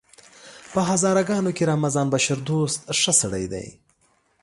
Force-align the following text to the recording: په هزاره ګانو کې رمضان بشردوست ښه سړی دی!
په 0.73 0.79
هزاره 0.89 1.21
ګانو 1.29 1.51
کې 1.57 1.63
رمضان 1.71 2.07
بشردوست 2.13 2.79
ښه 2.99 3.13
سړی 3.21 3.45
دی! 3.53 3.67